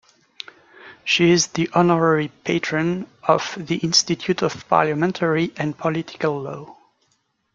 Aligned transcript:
She 1.03 1.29
is 1.29 1.45
the 1.49 1.69
Honorary 1.75 2.29
Patron 2.29 3.05
of 3.21 3.53
the 3.55 3.75
Institute 3.77 4.41
of 4.41 4.67
Parliamentary 4.67 5.53
and 5.55 5.77
Political 5.77 6.41
Law. 6.41 6.77